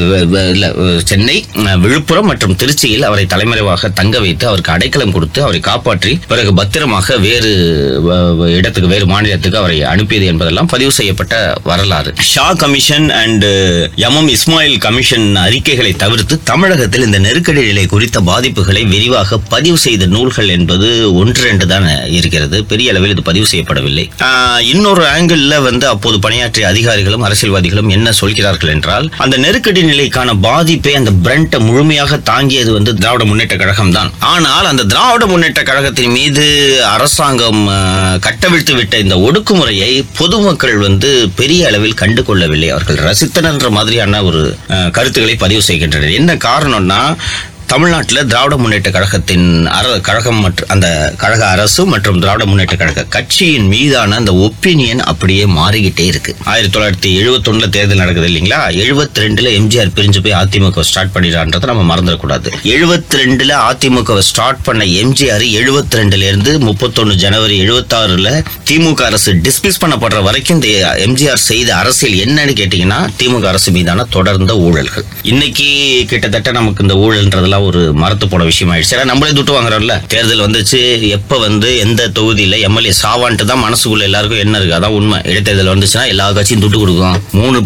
சென்னை 1.10 1.34
விழுப்புரம் 1.82 2.28
மற்றும் 2.30 2.54
திருச்சியில் 2.60 3.04
அவரை 3.08 3.24
தலைமறைவாக 3.32 3.90
தங்க 3.98 4.14
வைத்து 4.24 4.46
அவருக்கு 4.50 4.72
அடைக்கலம் 4.76 5.12
கொடுத்து 5.16 5.42
அவரை 5.46 5.60
காப்பாற்றி 5.68 6.12
பிறகு 6.30 6.54
பத்திரமாக 6.60 7.18
வேறு 7.26 7.52
இடத்துக்கு 8.58 8.92
வேறு 8.94 9.08
மாநிலத்துக்கு 9.12 9.60
அவரை 9.62 9.76
அனுப்பியது 9.92 10.30
என்பதெல்லாம் 10.32 10.70
பதிவு 10.74 10.94
செய்யப்பட்ட 11.00 11.34
வரலாறு. 11.70 12.12
Shah 12.30 12.46
commission 12.62 13.06
and 13.20 13.46
M 14.06 14.32
Ismail 14.36 14.78
commission 14.86 15.28
அறிக்கைகளை 15.44 15.92
தவிர்த்து 16.04 16.40
தமிழகத்தில் 16.52 17.06
இந்த 17.08 17.22
நெருக்கடி 17.26 17.66
நிலை 17.70 17.86
குறித்த 17.94 18.24
பாதிப்புகளை 18.32 18.84
விரிவாக 18.94 19.40
பதிவு 19.54 19.78
செய்த 19.86 20.10
நூல்கள் 20.16 20.52
என்பது 20.58 20.90
ஒன்று 21.22 21.40
ரெண்டு 21.50 21.72
இருக்கிறது. 22.20 22.58
பெரிய 22.72 22.92
அளவில் 22.92 23.14
இது 23.14 23.24
பதிவு 23.30 23.46
செய்யப்படவில்லை. 23.52 24.04
இன்னொரு 24.72 25.04
ஆங்கிள் 25.14 25.44
வந்து 25.68 25.86
அப்போது 25.92 26.18
பணியாற்றிய 26.26 26.66
அதிகாரிகளும் 26.72 27.24
அரசியல்வாதிகளும் 27.28 27.92
என்ன 27.96 28.08
சொல்கிறார்கள் 28.20 28.72
என்றால் 28.76 29.06
அந்த 29.24 29.36
நெருக்கடி 29.44 29.82
நிலைக்கான 29.90 30.36
பாதிப்பை 30.46 30.94
அந்த 31.00 31.12
பிரண்ட்டை 31.24 31.60
முழுமையாக 31.68 32.18
தாங்கியது 32.30 32.70
வந்து 32.78 32.94
திராவிட 33.00 33.24
முன்னேற்ற 33.30 33.56
கழகம் 33.62 33.94
தான் 33.98 34.10
ஆனால் 34.32 34.70
அந்த 34.72 34.86
திராவிட 34.92 35.24
முன்னேற்ற 35.32 35.62
கழகத்தின் 35.70 36.14
மீது 36.18 36.46
அரசாங்கம் 36.94 37.62
கட்டவிழ்த்து 38.26 38.74
விட்ட 38.78 38.94
இந்த 39.04 39.16
ஒடுக்குமுறையை 39.26 39.92
பொதுமக்கள் 40.20 40.76
வந்து 40.86 41.10
பெரிய 41.40 41.68
அளவில் 41.70 42.00
கண்டு 42.02 42.22
கொள்ளவில்லை 42.28 42.68
அவர்கள் 42.74 43.02
ரசித்தனர் 43.08 43.70
மாதிரியான 43.76 44.22
ஒரு 44.28 44.42
கருத்துக்களை 44.96 45.36
பதிவு 45.44 45.62
செய்கின்றனர். 45.68 46.18
என்ன 46.20 46.32
காரணம்னா 46.48 47.00
தமிழ்நாட்டில் 47.72 48.26
திராவிட 48.30 48.56
முன்னேற்ற 48.56 48.90
கழகத்தின் 48.90 49.46
அர 49.76 49.86
கழகம் 50.08 50.40
மற்றும் 50.44 50.68
அந்த 50.74 50.88
கழக 51.22 51.42
அரசு 51.46 51.86
மற்றும் 51.92 52.18
திராவிட 52.22 52.44
முன்னேற்ற 52.50 52.76
கழக 52.76 53.04
கட்சியின் 53.14 53.68
மீதான 53.72 54.16
அந்த 54.20 54.32
ஒப்பீனியன் 54.46 55.02
அப்படியே 55.10 55.44
மாறிக்கிட்டே 55.58 56.04
இருக்கு. 56.12 56.32
ஆயிரத்தி 56.52 56.74
தொள்ளாயிரத்தி 56.74 57.10
எழுபத்தொன்னுல 57.20 57.68
தேர்தல் 57.76 58.02
நடக்குது 58.02 58.28
இல்லைங்களா? 58.30 58.60
எழுபத்தி 58.82 59.22
ரெண்டுல 59.24 59.48
எம்ஜிஆர் 59.60 59.92
பிரிஞ்சு 59.96 60.22
போய் 60.26 60.36
அதிமுக 60.40 60.84
ஸ்டார்ட் 60.90 61.12
பண்ணிடுறான்றதை 61.14 61.68
நம்ம 61.72 61.84
மறந்துடக்கூடாது. 61.90 62.50
எழுபத்தி 62.74 63.18
ரெண்டுல 63.22 63.56
அதிமுக 63.70 64.18
ஸ்டார்ட் 64.30 64.62
பண்ண 64.62 64.84
எம்ஜிஆர் 65.02 65.46
எழுபத்தி 65.60 65.98
ரெண்டுல 66.00 66.28
இருந்து 66.30 66.54
முப்பத்தொன்னு 66.68 67.16
ஜனவரி 67.24 67.58
எழுபத்தாறுல 67.64 68.28
திமுக 68.70 69.02
அரசு 69.10 69.32
டிஸ்மிஸ் 69.48 69.80
பண்ணப்படுற 69.84 70.22
வரைக்கும் 70.28 70.60
இந்த 70.60 70.94
எம்ஜிஆர் 71.06 71.42
செய்த 71.50 71.74
அரசியல் 71.82 72.16
என்னன்னு 72.26 72.54
கேட்டீங்கன்னா 72.62 73.00
திமுக 73.22 73.46
அரசு 73.54 73.70
மீதான 73.78 74.06
தொடர்ந்த 74.18 74.52
ஊழல்கள். 74.68 75.08
இன்னைக்கு 75.32 75.68
கிட்டத்தட்ட 76.12 76.50
நமக்கு 76.60 76.82
இந்த 76.84 76.94
ஊழல்ன்றதெல்லாம் 77.54 77.66
ஒரு 77.68 77.80
மரத்து 78.02 78.26
போன 78.32 78.44
விஷயம் 78.50 78.70
ஆயிடுச்சு 78.72 78.94
ஏன்னா 78.96 79.06
நம்மளே 79.10 79.32
துட்டு 79.38 79.52
வாங்குறோம்ல. 79.56 79.94
தேர்தல் 80.12 80.44
வந்துச்சு 80.46 80.80
எப்ப 81.16 81.38
வந்து 81.46 81.68
எந்த 81.84 82.02
தொகுதியில 82.18 82.58
எம்எல்ஏ 82.68 82.92
சாவான்ட்டு 83.02 83.48
தான் 83.50 83.62
மனசுக்குள்ள 83.66 84.08
எல்லாருக்கும் 84.08 84.42
என்ன 84.44 84.58
இருக்கு. 84.60 84.76
அதான் 84.78 84.96
உண்மை. 84.98 85.18
இடைத்தேர்தல் 85.30 85.72
வந்துச்சுன்னா 85.74 86.04
எல்லா 86.12 86.26
கட்சியும் 86.38 86.62
துட்டு 86.64 86.80
கொடுக்கும். 86.82 87.16
மூணு 87.40 87.58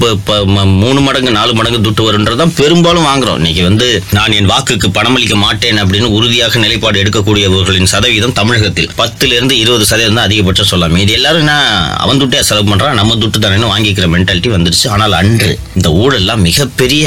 மூணு 0.83 1.01
மடங்கு 1.07 1.33
நாலு 1.39 1.53
மடங்கு 1.59 1.81
துட்டு 1.87 2.07
வரும்ன்றதான் 2.09 2.55
பெரும்பாலும் 2.61 3.09
வாங்குறோம். 3.11 3.39
இன்னைக்கு 3.41 3.63
வந்து 3.71 3.89
நான் 4.19 4.37
என் 4.39 4.51
வாக்குக்கு 4.53 4.91
பணமளிக்க 4.99 5.37
மாட்டேன் 5.45 5.81
அப்படின்னு 5.83 6.09
உறுதியாக 6.19 6.59
நிலைப்பாடு 6.65 7.03
எடுக்கக்கூடியவர்களின் 7.03 7.91
சதவீதம் 7.95 8.37
தமிழகத்தில். 8.41 8.91
பத்துல 9.03 9.37
இருந்து 9.39 9.55
இருபது 9.65 9.85
சதவீதம் 9.91 10.19
தான் 10.19 10.29
அதிகபட்சம் 10.29 10.71
சொல்லலாம். 10.73 11.03
இது 11.07 11.15
எல்லாரும் 11.19 11.43
என்ன 11.45 11.57
அவன் 12.05 12.21
துட்டே 12.23 12.41
செலவு 12.51 12.69
பண்றான் 12.71 12.99
நம்ம 13.01 13.17
துட்டு 13.23 13.39
தானே 13.45 13.69
வாங்கிக்கிற 13.75 14.07
மென்டாலிட்டி 14.15 14.51
வந்துருச்சு. 14.57 14.87
ஆனால் 14.95 15.17
அன்று 15.21 15.51
இந்த 15.79 15.89
ஊழல்லாம் 16.03 16.45
மிகப்பெரிய 16.49 17.07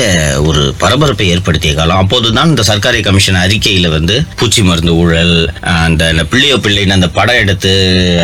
ஒரு 0.50 0.62
பரபரப்பை 0.84 1.27
ஏற்படுத்திய 1.34 1.74
காலம். 1.79 2.01
அப்போதுதான் 2.03 2.50
இந்த 2.53 2.63
சர்க்காரி 2.72 3.00
கமிஷன் 3.06 3.40
அறிக்கையில 3.44 3.88
வந்து 3.96 4.16
பூச்சி 4.40 4.62
மருந்து 4.68 4.92
ஊழல் 5.01 5.36
அந்த 5.86 6.04
பிள்ளையோ 6.32 6.58
பிள்ளைன்னு 6.66 6.96
அந்த 6.98 7.08
படம் 7.18 7.40
எடுத்து 7.44 7.72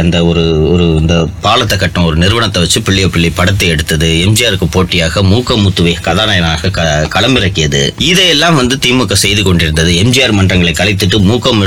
அந்த 0.01 0.17
ஒரு 0.29 0.43
ஒரு 0.73 0.85
இந்த 1.01 1.15
பாலத்தை 1.45 1.75
கட்டும் 1.77 2.07
ஒரு 2.09 2.17
நிறுவனத்தை 2.23 2.59
வச்சு 2.63 2.79
பிள்ளையோ 2.87 3.07
பிள்ளை 3.13 3.31
படத்தை 3.39 3.67
எடுத்தது 3.73 4.09
எம்ஜிஆருக்கு 4.25 4.67
போட்டியாக 4.75 5.23
மூக்கமுத்துவை 5.31 5.93
கதாநாயகனாக 6.07 6.71
களமிறக்கியது. 7.15 7.81
இதையெல்லாம் 8.09 8.57
வந்து 8.59 8.75
திமுக 8.85 9.17
செய்து 9.23 9.41
கொண்டிருந்தது. 9.47 9.91
எம்ஜிஆர் 10.03 10.35
மன்றங்களை 10.39 10.73
கலைத்துட்டு 10.79 11.19
மூக்கம் 11.29 11.61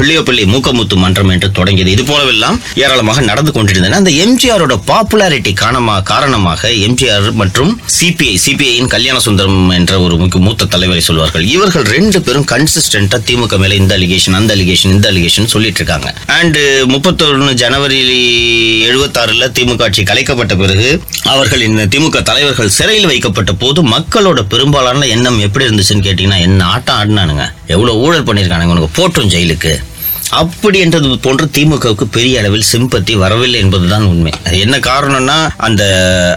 பிள்ளையோ 0.00 0.22
பிள்ளை 0.28 0.44
மூக்கமுத்து 0.54 0.98
மன்றம் 1.04 1.32
என்று 1.36 1.50
தொடங்கியது. 1.58 1.94
இது 1.96 2.04
போலவெல்லாம் 2.12 2.58
ஏராளமாக 2.84 3.24
நடந்து 3.30 3.54
கொண்டிருந்தன. 3.56 3.98
அந்த 4.02 4.12
எம்ஜிஆரோட 4.26 4.76
பாப்புலாரிட்டி 4.90 5.54
காரணமா 5.62 5.96
காரணமாக 6.12 6.72
எம்ஜிஆர் 6.88 7.30
மற்றும் 7.42 7.72
சிபிஐ 7.98 8.36
சிபிஐயின் 8.46 8.92
கல்யாண 8.96 9.18
சுந்தரம் 9.28 9.74
என்ற 9.78 9.92
ஒரு 10.04 10.14
மூத்த 10.46 10.70
தலைவரை 10.76 11.04
சொல்வார்கள். 11.10 11.46
இவர்கள் 11.56 11.90
ரெண்டு 11.94 12.18
பேரும் 12.26 12.46
கன்சிஸ்டன்டா 12.52 13.18
திமுக 13.28 13.54
மேல 13.62 13.74
இந்த 13.80 13.92
அலிகேஷன் 13.98 14.36
அந்த 14.38 14.50
அலிகேஷன் 14.56 14.94
இந்த 14.96 15.06
அலிகேஷன் 15.12 15.50
சொல்லிட்டு 15.54 15.80
இருக்காங்க. 15.80 16.08
அண்ட் 16.38 16.58
முப்பத்தொன்னு 16.92 17.54
ஜனவரி 17.62 18.00
எழுபத்தாறுல 18.90 19.48
திமுக 19.58 19.84
ஆட்சி 19.86 20.02
கலைக்கப்பட்ட 20.10 20.56
பிறகு 20.62 20.88
அவர்கள் 21.34 21.66
இந்த 21.68 21.84
திமுக 21.94 22.22
தலைவர்கள் 22.30 22.74
சிறையில் 22.78 23.10
வைக்கப்பட்ட 23.12 23.52
போது 23.64 23.82
மக்களோட 23.94 24.42
பெரும்பாலான 24.54 25.06
எண்ணம் 25.16 25.40
எப்படி 25.46 25.66
இருந்துச்சுன்னு 25.68 26.06
கேட்டீங்கன்னா 26.08 26.40
என்ன 26.48 26.64
ஆட்டம் 26.74 27.00
ஆடினானுங்க. 27.00 27.46
எவ்வளவு 27.74 28.02
ஊழல் 28.06 28.28
பண்ணிருக்கானுங்க 28.28 28.74
உனக்கு 28.76 28.94
போட்டும் 29.00 29.32
ஜெயிலுக்கு. 29.34 29.74
அப்படி 30.30 30.78
என்றது 30.78 31.18
போன்று 31.18 31.50
திமுகவுக்கு 31.56 32.06
பெரிய 32.10 32.38
அளவில் 32.40 32.64
சிம்பத்தி 32.72 33.14
வரவில்லை 33.22 33.60
என்பதுதான் 33.60 34.04
உண்மை. 34.04 34.32
என்ன 34.50 34.78
காரணம்னா 34.78 35.36
அந்த 35.66 35.82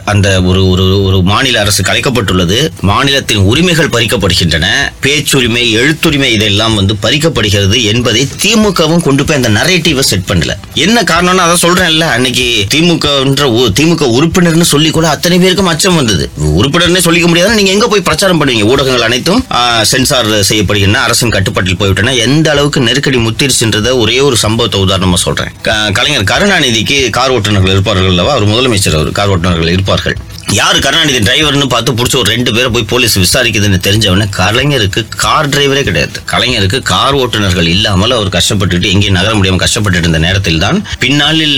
அந்த 0.05 0.27
ஒரு 0.49 0.61
ஒரு 0.69 0.85
ஒரு 1.03 1.21
மாநில 1.21 1.59
அரசு 1.59 1.83
கலைக்கப்பட்டுள்ளது. 1.83 2.59
மாநிலத்தின் 2.81 3.43
உரிமைகள் 3.51 3.93
பறிக்கப்படுகின்றன. 3.95 4.67
பேச்சுரிமை 5.05 5.63
எழுத்துரிமை 5.77 6.29
இதெல்லாம் 6.37 6.75
வந்து 6.75 6.95
பறிக்கப்படுகிறது 7.05 7.83
என்பதை 7.83 8.27
திமுகவும் 8.43 9.03
கொண்டு 9.07 9.23
போய் 9.23 9.39
அந்த 9.41 9.51
நரேட்டிவை 9.59 10.05
செட் 10.11 10.27
பண்ணல. 10.31 10.53
என்ன 10.85 11.03
காரணம்னா 11.11 11.45
அதான் 11.45 11.63
சொல்றேன்ல 11.65 12.07
அன்னைக்கு 12.15 12.47
திமுகன்ற 12.75 13.45
திமுக 13.79 14.03
உறுப்பினர்னு 14.17 14.67
சொல்லி 14.73 14.89
கூட 14.89 15.07
அத்தனை 15.09 15.37
பேருக்கும் 15.39 15.71
அச்சம் 15.73 15.99
வந்தது. 16.01 16.29
உறுப்பினர்னே 16.61 17.03
சொல்லிக்க 17.07 17.27
முடியாது 17.27 17.57
நீங்க 17.59 17.71
எங்க 17.75 17.87
போய் 17.87 18.05
பிரச்சாரம் 18.09 18.39
பண்ணுவீங்க? 18.41 18.69
ஊடகங்கள் 18.73 19.07
அனைத்தும் 19.09 19.43
சென்சார் 19.91 20.31
செய்யப்படுகின்றன 20.51 21.03
அரசின் 21.07 21.35
கட்டுப்பாட்டில் 21.35 21.79
போய்விட்டன. 21.81 22.15
எந்த 22.27 22.47
அளவுக்கு 22.51 22.79
நெருக்கடி 22.87 23.17
முத்திருச்சுன்றது 23.27 23.76
அப்படின்றத 23.77 23.99
ஒரே 24.03 24.17
ஒரு 24.27 24.37
சம்பவத்தை 24.43 24.77
உதாரணமா 24.85 25.17
சொல்றேன். 25.25 25.51
கலைஞர் 25.97 26.29
கருணாநிதிக்கு 26.31 26.97
கார் 27.17 27.33
ஓட்டுநர்கள் 27.35 27.75
இருப்பார்கள் 27.75 28.11
அல்லவா? 28.13 28.31
அவர் 28.37 28.51
முதலமைச்சர் 28.53 28.97
அவர் 28.99 29.11
கார் 29.19 29.31
ஓட்டுநர்கள் 29.33 29.73
இருப்பார்கள். 29.75 30.17
யார் 30.55 30.77
கருணாநிதி 30.83 31.19
டிரைவர்னு 31.27 31.65
பார்த்து 31.71 31.95
பிடிச்ச 31.99 32.15
ஒரு 32.19 32.29
ரெண்டு 32.33 32.51
பேரை 32.55 32.69
போய் 32.73 32.85
போலீஸ் 32.91 33.15
விசாரிக்குதுன்னு 33.23 33.79
தெரிஞ்சவொடனே 33.87 34.27
கலைஞருக்கு 34.37 35.01
கார் 35.23 35.49
டிரைவரே 35.53 35.81
கிடையாது. 35.87 36.17
கலைஞருக்கு 36.31 36.79
கார் 36.91 37.15
ஓட்டுநர்கள் 37.21 37.67
இல்லாமல் 37.73 38.13
அவர் 38.17 38.29
கஷ்டப்பட்டுட்டு 38.35 38.91
எங்கேயும் 38.93 39.17
நகர 39.17 39.33
முடியாமல் 39.37 39.63
கஷ்டப்பட்டு 39.63 39.99
இருந்த 40.01 40.19
நேரத்தில் 40.25 40.61
தான் 40.65 40.77
பின்னாளில் 41.01 41.57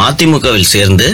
மதிமுகவில் 0.00 0.70
சேர்ந்து 0.74 1.08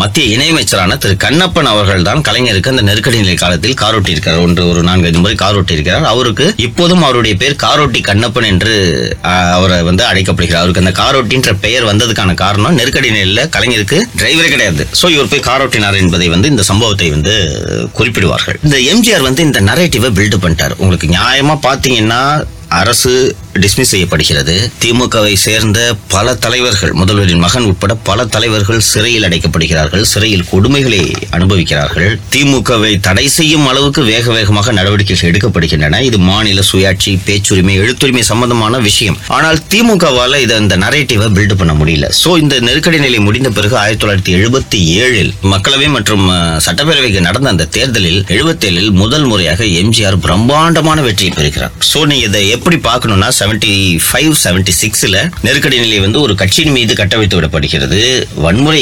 மத்திய 0.00 0.24
இணையமைச்சரான 0.36 0.96
திரு 1.02 1.16
கண்ணப்பன் 1.26 1.70
அவர்கள் 1.72 2.06
தான் 2.08 2.24
கலைஞருக்கு 2.28 2.72
அந்த 2.72 2.84
நெருக்கடி 2.88 3.20
நிலை 3.22 3.36
காலத்தில் 3.44 3.76
கார் 3.82 3.98
ஓட்டியிருக்கிறார். 3.98 4.40
ஒன்று 4.46 4.64
ஒரு 4.70 4.82
நான்கு 4.88 5.08
ஐந்து 5.10 5.22
முறை 5.24 5.36
கார் 5.44 5.58
ஓட்டியிருக்கிறார். 5.60 6.08
அவருக்கு 6.14 6.48
இப்போதும் 6.68 7.04
அவருடைய 7.08 7.36
பேர் 7.44 7.58
காரோட்டி 7.66 8.02
கண்ணப்பன் 8.10 8.48
என்று 8.52 8.74
அவரை 9.58 9.80
வந்து 9.90 10.04
அழைக்கப்படுகிறார். 10.10 10.64
அவருக்கு 10.64 10.84
அந்த 10.84 10.94
காரோட்டின்ற 11.02 11.52
பெயர் 11.66 11.88
வந்ததுக்கான 11.92 12.38
காரணம் 12.44 12.78
நெருக்கடி 12.80 13.10
நிலையில் 13.18 13.44
கலைஞருக்கு 13.58 14.00
டிரைவரே 14.18 14.50
கிடையாது. 14.56 14.82
ஸோ 15.02 15.06
இவர் 15.16 15.32
போய் 15.34 15.46
காரோட்டினார் 15.50 15.89
என்பதை 15.96 16.28
வந்து 16.28 16.48
இந்த 16.48 16.62
சம்பவத்தை 16.62 17.10
வந்து 17.10 17.34
குறிப்பிடுவார்கள். 17.98 18.58
இந்த 18.62 18.76
எம்ஜிஆர் 18.76 19.20
வந்து 19.20 19.42
இந்த 19.42 19.60
நரேட்டிவை 19.60 20.10
பில்டு 20.18 20.38
பண்ணிட்டார். 20.42 20.74
உங்களுக்கு 20.76 21.08
நியாயமா 21.08 21.58
பாத்தீங்கன்னா 21.68 22.44
அரசு 22.78 23.12
டிஸ்மிஸ் 23.62 23.90
செய்யப்படுகிறது. 23.92 24.54
திமுகவை 24.82 25.32
சேர்ந்த 25.44 25.78
பல 26.12 26.34
தலைவர்கள் 26.44 26.92
முதல்வரின் 26.98 27.42
மகன் 27.44 27.66
உட்பட 27.70 27.92
பல 28.08 28.24
தலைவர்கள் 28.34 28.82
சிறையில் 28.90 29.26
அடைக்கப்படுகிறார்கள் 29.28 30.04
சிறையில் 30.10 30.44
கொடுமைகளை 30.50 31.00
அனுபவிக்கிறார்கள். 31.36 32.10
திமுகவை 32.34 32.92
தடை 33.06 33.26
செய்யும் 33.36 33.66
அளவுக்கு 33.70 34.02
வேக 34.10 34.26
வேகமாக 34.36 34.72
நடவடிக்கைகள் 34.78 35.30
எடுக்கப்படுகின்றன. 35.30 36.00
இது 36.08 36.18
மாநில 36.28 36.64
சுயாட்சி 36.70 37.12
பேச்சுரிமை 37.26 37.74
எழுத்துரிமை 37.82 38.22
சம்பந்தமான 38.30 38.78
விஷயம். 38.88 39.18
ஆனால் 39.38 39.58
திமுகவால் 39.74 40.38
இதை 40.44 40.58
இந்த 40.64 40.78
நரேட்டிவை 40.84 41.28
பில்டு 41.38 41.56
பண்ண 41.62 41.74
முடியல. 41.80 42.08
சோ 42.22 42.32
இந்த 42.42 42.60
நெருக்கடி 42.68 43.00
நிலை 43.06 43.20
முடிந்த 43.26 43.52
பிறகு 43.58 43.76
ஆயிரத்தி 43.82 44.04
தொள்ளாயிரத்தி 44.04 44.34
எழுபத்தி 44.38 44.80
ஏழில் 45.02 45.32
மக்களவை 45.54 45.90
மற்றும் 45.96 46.24
சட்டப்பேரவைக்கு 46.68 47.26
நடந்த 47.28 47.54
அந்த 47.54 47.68
தேர்தலில் 47.78 48.22
எழுபத்தேழில் 48.36 48.90
முதல் 49.02 49.28
முறையாக 49.32 49.60
எம்ஜிஆர் 49.82 50.22
பிரம்மாண்டமான 50.28 50.98
வெற்றியை 51.08 51.34
பெறுகிறார். 51.40 51.76
சோ 51.92 52.02
நீ 52.12 52.18
இதை 52.30 52.46
எப்படி 52.60 52.78
பார்க்கணும்னா 52.86 53.28
செவன்டி 53.36 53.72
ஃபைவ் 54.06 54.32
செவன்டி 54.42 54.72
சிக்ஸ்ல 54.80 55.18
நெருக்கடி 55.46 55.76
நிலை 55.82 55.98
வந்து 56.04 56.18
ஒரு 56.24 56.32
கட்சியின் 56.40 56.74
மீது 56.76 56.92
கட்டமைத்து 56.98 57.36
விடப்படுகிறது. 57.38 58.00
வன்முறை 58.44 58.80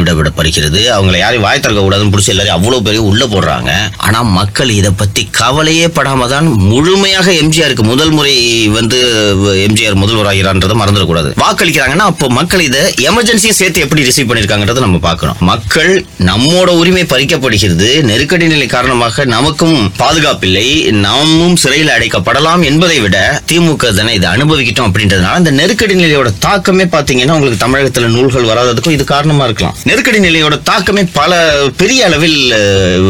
விட 0.00 0.10
விடப்படுகிறது 0.18 0.80
அவங்களை 0.96 1.18
யாரையும் 1.22 1.46
வாய் 1.46 1.62
திறக்க 1.64 1.80
கூடாதுன்னு 1.84 2.12
பிடிச்சி 2.12 2.32
எல்லாரும் 2.34 2.56
அவ்வளோ 2.56 2.78
பெரிய 2.88 3.00
உள்ள 3.10 3.22
போடுறாங்க. 3.32 3.70
ஆனால் 4.06 4.28
மக்கள் 4.38 4.70
இதை 4.76 4.92
பற்றி 5.00 5.22
கவலையே 5.40 5.86
படாம 5.96 6.28
தான் 6.34 6.46
முழுமையாக 6.72 7.26
எம்ஜிஆருக்கு 7.42 7.86
முதல் 7.92 8.12
முறை 8.18 8.34
வந்து 8.78 9.00
எம்ஜிஆர் 9.66 9.98
முதல்வராகிறான்றதை 10.02 10.76
மறந்துடக்கூடாது. 10.82 11.32
வாக்களிக்கிறாங்கன்னா 11.44 12.06
அப்போ 12.12 12.28
மக்கள் 12.38 12.64
இதை 12.68 12.84
எமர்ஜென்சியை 13.10 13.54
சேர்த்து 13.60 13.84
எப்படி 13.86 14.06
ரிசீவ் 14.10 14.30
பண்ணியிருக்காங்கன்றதை 14.30 14.84
நம்ம 14.86 15.02
பார்க்கணும். 15.08 15.40
மக்கள் 15.52 15.92
நம்மோட 16.30 16.68
உரிமை 16.82 17.04
பறிக்கப்படுகிறது. 17.14 17.90
நெருக்கடி 18.12 18.48
நிலை 18.54 18.70
காரணமாக 18.76 19.28
நமக்கும் 19.36 19.76
பாதுகாப்பில்லை. 20.02 20.66
நாமும் 21.06 21.60
சிறையில் 21.64 21.94
அடைக்கப்படலாம் 21.96 22.64
என்பதை 22.70 22.98
விட 23.04 23.15
திமுக 23.50 23.90
தானே 23.98 24.12
இதை 24.18 24.28
அனுபவிக்கிட்டோம் 24.34 24.88
அப்படின்றதுனால 24.88 25.38
அந்த 25.40 25.50
நெருக்கடி 25.60 25.94
நிலையோட 26.02 26.28
தாக்கமே 26.46 26.84
பாத்தீங்கன்னா 26.94 27.36
உங்களுக்கு 27.38 27.62
தமிழகத்துல 27.64 28.10
நூல்கள் 28.16 28.48
வராததுக்கும் 28.50 28.96
இது 28.96 29.04
காரணமா 29.14 29.44
இருக்கலாம். 29.48 29.76
நெருக்கடி 29.90 30.20
நிலையோட 30.26 30.56
தாக்கமே 30.70 31.02
பல 31.18 31.32
பெரிய 31.80 32.00
அளவில் 32.08 32.38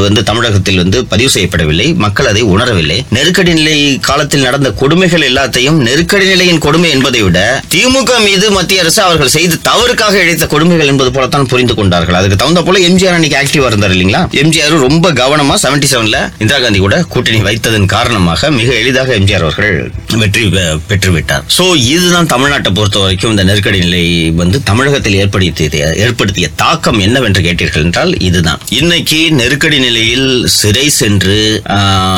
வந்து 0.06 0.22
தமிழகத்தில் 0.30 0.80
வந்து 0.82 0.98
பதிவு 1.12 1.30
செய்யப்படவில்லை. 1.36 1.88
மக்கள் 2.04 2.30
அதை 2.32 2.42
உணரவில்லை. 2.54 2.98
நெருக்கடி 3.16 3.52
நிலை 3.60 3.76
காலத்தில் 4.08 4.44
நடந்த 4.48 4.70
கொடுமைகள் 4.82 5.26
எல்லாத்தையும் 5.30 5.78
நெருக்கடி 5.88 6.26
நிலையின் 6.32 6.62
கொடுமை 6.66 6.90
என்பதை 6.96 7.22
விட 7.26 7.38
திமுக 7.74 8.12
மீது 8.26 8.46
மத்திய 8.58 8.84
அரசு 8.84 9.00
அவர்கள் 9.06 9.34
செய்து 9.36 9.56
தவறுக்காக 9.70 10.14
இழைத்த 10.24 10.46
கொடுமைகள் 10.54 10.92
என்பது 10.92 11.12
போலத்தான் 11.16 11.50
புரிந்து 11.52 11.76
கொண்டார்கள். 11.80 12.18
அதுக்கு 12.20 12.40
தகுந்த 12.42 12.62
போல 12.68 12.82
எம்ஜிஆர் 12.88 13.16
அன்னைக்கு 13.18 13.40
ஆக்டிவா 13.42 13.70
இருந்தார் 13.72 13.94
இல்லைங்களா? 13.96 14.22
எம்ஜிஆர் 14.42 14.76
ரொம்ப 14.86 15.12
கவனமா 15.22 15.56
செவன்டி 15.64 15.88
செவன்ல 15.94 16.18
இந்திரா 16.42 16.60
காந்தி 16.64 16.80
கூட 16.86 16.96
கூட்டணி 17.14 17.40
வைத்ததன் 17.48 17.92
காரணமாக 17.96 18.50
மிக 18.58 18.68
எளிதாக 18.82 19.12
எம்ஜிஆர் 19.20 19.46
அவர்கள் 19.46 19.76
வெற்றி 20.18 20.44
பெ- 20.44 20.80
பெற்றுவிட்டார். 20.88 21.42
சோ 21.58 21.76
இதுதான் 21.76 22.26
தமிழ்நாட்டை 22.26 22.74
பொறுத்த 22.74 22.98
வரைக்கும் 22.98 23.30
இந்த 23.30 23.44
நெருக்கடி 23.44 23.78
நிலை 23.78 24.30
வந்து 24.30 24.62
தமிழகத்தில் 24.62 25.14
ஏற்படுத்திய 25.14 25.94
ஏற்படுத்திய 25.96 26.48
தாக்கம் 26.56 26.98
என்னவென்று 26.98 27.42
கேட்டீர்கள் 27.42 27.82
என்றால் 27.82 28.18
இதுதான். 28.18 28.60
இன்னைக்கு 28.68 29.32
நெருக்கடி 29.32 29.78
நிலையில் 29.78 30.46
சிறை 30.46 30.88
சென்று 30.88 31.62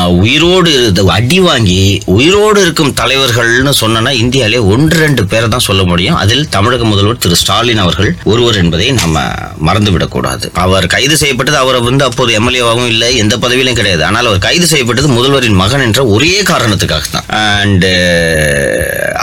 உயிரோடு 0.07 0.93
அடி 1.07 1.39
வாங்கி 1.39 2.01
உயிரோடு 2.05 2.61
இருக்கும் 2.61 2.93
தலைவர்கள்னு 2.93 3.69
சொன்னா 3.69 4.11
இந்தியாவிலே 4.11 4.57
ஒன்று 4.57 4.97
ரெண்டு 4.99 5.25
பேரை 5.25 5.47
தான் 5.47 5.59
சொல்ல 5.59 5.83
முடியும். 5.83 6.15
அதில் 6.15 6.49
தமிழக 6.49 6.83
முதல்வர் 6.83 7.17
திரு 7.17 7.35
ஸ்டாலின் 7.35 7.77
அவர்கள் 7.77 8.15
ஒருவர் 8.23 8.55
என்பதை 8.55 8.91
நம்ம 8.91 9.21
மறந்துவிடக்கூடாது. 9.65 10.51
அவர் 10.53 10.87
கைது 10.87 11.17
செய்யப்பட்டது 11.17 11.57
அவரை 11.57 11.81
வந்து 11.81 12.03
அப்போது 12.03 12.39
எம்எல்ஏவாகவும் 12.39 12.87
இல்லை 12.87 13.15
எந்த 13.15 13.37
பதவியிலும் 13.37 13.75
கிடையாது. 13.75 14.03
ஆனால் 14.05 14.25
அவர் 14.25 14.39
கைது 14.39 14.67
செய்யப்பட்டது 14.67 15.07
முதல்வரின் 15.07 15.53
மகன் 15.53 15.81
என்ற 15.81 16.05
ஒரே 16.05 16.41
காரணத்துக்காக 16.41 17.01
தான் 17.11 17.68
அண்ட் 17.69 17.85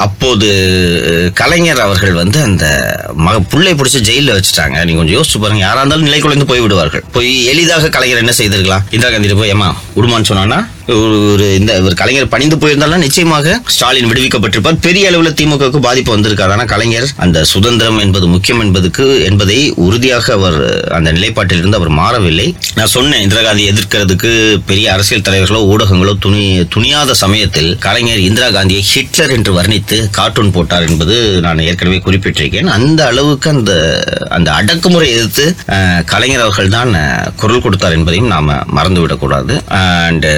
அப்போது 0.05 0.49
கலைஞர் 1.41 1.83
அவர்கள் 1.87 2.21
வந்து 2.21 2.39
அந்த 2.49 2.67
மக 3.27 3.37
புள்ளை 3.53 3.73
பிடிச்சி 3.79 4.01
ஜெயிலில் 4.09 4.37
வச்சுட்டாங்க. 4.37 4.77
நீங்கள் 4.87 5.03
கொஞ்சம் 5.03 5.19
யோசிச்சு 5.19 5.43
பாருங்க. 5.43 5.65
யாரா 5.67 5.83
இருந்தாலும் 5.83 6.09
நிலை 6.09 6.21
குலைந்து 6.21 6.51
போய் 6.53 6.65
விடுவார்கள். 6.65 7.05
போய் 7.17 7.33
எளிதாக 7.53 7.93
கலைஞர் 7.97 8.23
என்ன 8.25 8.35
செய்திருக்கலாம்? 8.41 8.87
இந்திரா 8.97 9.11
காந்தி 9.13 9.37
போய் 9.43 9.55
ஏமா 9.57 9.71
விடுமான்னு 9.99 10.31
சொன்னான்னா 10.33 10.61
ஒரு 10.95 11.17
ஒரு 11.31 11.47
இந்த 11.59 11.73
ஒரு 11.85 11.95
கலைஞர் 12.01 12.33
பணிந்து 12.33 12.57
போயிருந்தாலும் 12.63 13.03
நிச்சயமாக 13.05 13.55
ஸ்டாலின் 13.75 14.09
விடுவிக்கப்பட்டிருப்பார். 14.11 14.77
பெரிய 14.85 15.09
அளவில் 15.11 15.37
திமுகவுக்கு 15.39 15.81
பாதிப்பு 15.87 16.11
வந்திருக்காரு. 16.15 16.53
ஆனால் 16.57 16.71
கலைஞர் 16.73 17.09
அந்த 17.25 17.39
சுதந்திரம் 17.53 17.99
என்பது 18.05 18.27
முக்கியம் 18.35 18.63
என்பதுக்கு 18.65 19.07
என்பதை 19.29 19.57
உறுதியாக 19.87 20.27
அவர் 20.39 20.59
அந்த 20.99 21.09
நிலைப்பாட்டில் 21.17 21.61
இருந்து 21.63 21.79
அவர் 21.81 21.93
மாறவில்லை. 22.01 22.47
நான் 22.79 22.93
சொன்னேன் 22.97 23.25
இந்திரா 23.25 23.43
காந்தி 23.47 23.65
எதிர்க்கிறதுக்கு 23.73 24.31
பெரிய 24.71 24.87
அரசியல் 24.97 25.27
தலைவர்களோ 25.29 25.63
ஊடகங்களோ 25.73 26.15
துணி 26.27 26.45
துணியாத 26.77 27.17
சமயத்தில் 27.25 27.71
கலைஞர் 27.87 28.23
இந்திரா 28.29 28.51
காந்தியை 28.59 28.85
ஹிட்லர் 28.93 29.35
என்று 29.39 29.55
வர்ணித்து 29.59 29.86
கார்ட்டூன் 30.17 30.53
போட்டார் 30.57 30.87
என்பது 30.89 31.17
நான் 31.47 31.65
ஏற்கனவே 31.69 31.99
குறிப்பிட்டிருக்கேன். 32.07 32.69
அந்த 32.77 33.01
அளவுக்கு 33.11 33.49
அந்த 33.55 33.73
அந்த 34.37 34.49
அடக்குமுறை 34.59 35.09
எதிர்த்து 35.17 35.45
கலைஞர் 36.13 36.45
அவர்கள் 36.45 36.75
தான் 36.77 36.93
குரல் 37.43 37.65
கொடுத்தார் 37.67 37.97
என்பதையும் 37.99 38.33
நாம் 38.35 38.53
மறந்துவிடக்கூடாது. 38.77 39.57
அண்டு 40.09 40.33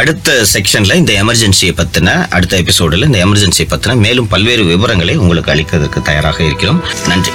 அடுத்த 0.00 0.36
செக்ஷனில் 0.54 0.98
இந்த 1.02 1.14
எமர்ஜென்சியை 1.22 1.74
பற்றின 1.80 2.16
அடுத்த 2.36 2.56
எபிசோடில் 2.64 3.08
இந்த 3.08 3.20
எமர்ஜென்சியை 3.26 3.68
பற்றின 3.74 3.96
மேலும் 4.06 4.30
பல்வேறு 4.34 4.64
விவரங்களை 4.72 5.16
உங்களுக்கு 5.24 5.54
அளிக்கிறதுக்கு 5.54 6.02
தயாராக 6.10 6.42
இருக்கிறோம். 6.48 6.80
நன்றி. 7.10 7.34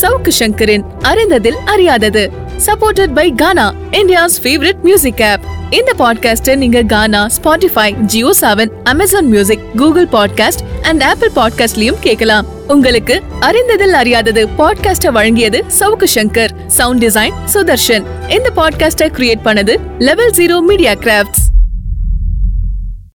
சவுக்கு 0.00 0.32
சங்கரின் 0.40 0.84
அறிந்ததில் 1.10 1.60
அறியாதது. 1.74 2.24
Supported 2.66 3.14
by 3.20 3.28
Gaana 3.42 3.68
India's 4.00 4.36
favourite 4.44 4.82
music 4.88 5.22
app 5.30 5.46
இந்த 5.70 5.94
பாட்காஸ்டை 5.98 6.56
நீங்க 6.56 6.82
Gaana 6.82 7.26
Spotify 7.26 7.90
Jio 7.90 8.30
Saavn 8.40 8.70
Amazon 8.84 9.26
music 9.26 9.76
Google 9.76 10.06
podcast 10.06 10.62
and 10.82 11.02
Apple 11.02 11.30
பாட்காஸ்ட்லயும் 11.36 11.98
கேட்கலாம். 12.00 12.46
உங்களுக்கு 12.66 13.22
அறிந்ததில் 13.40 13.92
அறியாதது 13.92 14.48
பாட்காஸ்ட 14.58 15.12
வழங்கியது 15.12 15.64
சவுக்கு 15.78 16.06
சங்கர். 16.14 16.50
சவுண்ட் 16.66 17.04
டிசைன் 17.04 17.34
சுதர்ஷன் 17.54 18.06
இந்த 18.28 18.50
பாட்காஸ்டை 18.56 19.08
கிரியேட் 19.08 19.44
பண்ணது 19.44 19.76
லெவல் 19.98 20.30
ஜீரோ 20.30 20.60
மீடியா 20.60 20.92
கிராஃப்ட்ஸ் 20.92 21.44